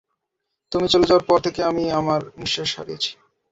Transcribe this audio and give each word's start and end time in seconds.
তুমি 0.71 0.87
চলে 0.87 1.05
যাওয়ার 1.05 1.27
পর 1.29 1.39
থেকে 1.45 1.59
আমি 1.63 1.83
আমার 1.99 2.21
নিশ্বাস 2.41 2.69
হারিয়েছি। 2.77 3.11